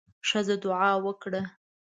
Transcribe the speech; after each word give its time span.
ښځه 0.29 0.55
دعا 0.63 0.91
وکړه. 1.05 1.41